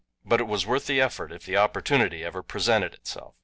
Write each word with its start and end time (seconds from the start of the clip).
But 0.25 0.39
it 0.41 0.47
was 0.47 0.65
worth 0.65 0.87
the 0.87 0.99
effort 0.99 1.31
if 1.31 1.45
the 1.45 1.57
opportunity 1.57 2.23
ever 2.23 2.41
presented 2.41 2.95
itself. 2.95 3.35